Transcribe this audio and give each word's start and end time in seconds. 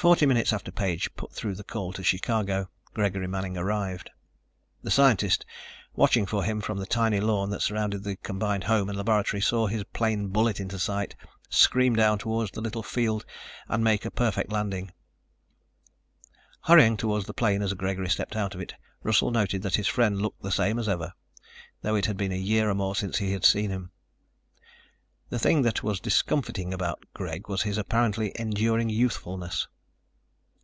Forty 0.00 0.24
minutes 0.24 0.54
after 0.54 0.72
Page 0.72 1.12
put 1.14 1.30
through 1.30 1.56
the 1.56 1.62
call 1.62 1.92
to 1.92 2.02
Chicago, 2.02 2.70
Gregory 2.94 3.26
Manning 3.26 3.58
arrived. 3.58 4.08
The 4.82 4.90
scientist, 4.90 5.44
watching 5.94 6.24
for 6.24 6.42
him 6.42 6.62
from 6.62 6.78
the 6.78 6.86
tiny 6.86 7.20
lawn 7.20 7.50
that 7.50 7.60
surrounded 7.60 8.02
the 8.02 8.16
combined 8.16 8.64
home 8.64 8.88
and 8.88 8.96
laboratory, 8.96 9.42
saw 9.42 9.66
his 9.66 9.84
plane 9.84 10.28
bullet 10.28 10.58
into 10.58 10.78
sight, 10.78 11.16
scream 11.50 11.94
down 11.94 12.16
toward 12.16 12.48
the 12.54 12.62
little 12.62 12.82
field 12.82 13.26
and 13.68 13.84
make 13.84 14.06
a 14.06 14.10
perfect 14.10 14.50
landing. 14.50 14.90
Hurrying 16.62 16.96
toward 16.96 17.26
the 17.26 17.34
plane 17.34 17.60
as 17.60 17.74
Gregory 17.74 18.08
stepped 18.08 18.36
out 18.36 18.54
of 18.54 18.60
it, 18.62 18.74
Russell 19.02 19.30
noted 19.30 19.60
that 19.60 19.74
his 19.76 19.86
friend 19.86 20.22
looked 20.22 20.40
the 20.40 20.50
same 20.50 20.78
as 20.78 20.88
ever, 20.88 21.12
though 21.82 21.94
it 21.96 22.06
had 22.06 22.16
been 22.16 22.32
a 22.32 22.38
year 22.38 22.70
or 22.70 22.74
more 22.74 22.96
since 22.96 23.18
he 23.18 23.32
had 23.32 23.44
seen 23.44 23.68
him. 23.68 23.90
The 25.28 25.38
thing 25.38 25.60
that 25.60 25.82
was 25.82 26.00
discomfiting 26.00 26.72
about 26.72 27.04
Greg 27.12 27.48
was 27.50 27.60
his 27.60 27.76
apparently 27.76 28.32
enduring 28.38 28.88
youthfulness. 28.88 29.68